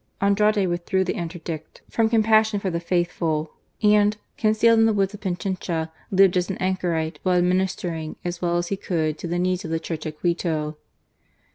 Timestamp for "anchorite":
6.57-7.19